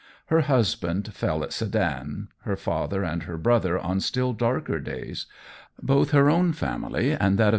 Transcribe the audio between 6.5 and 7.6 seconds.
family and that of M.